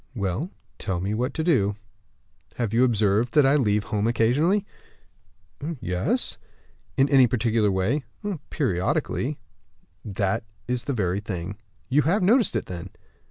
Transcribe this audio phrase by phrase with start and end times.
[0.15, 0.49] "Well,
[0.79, 1.75] tell me what you do."
[2.55, 4.65] "Have you observed that I leave home occasionally?"
[5.79, 6.39] "Yes."
[6.97, 8.03] "In any particular way?"
[8.49, 9.37] "Periodically."
[10.03, 10.45] "That's
[10.85, 11.57] the very thing.
[11.87, 12.89] You have noticed it, then?"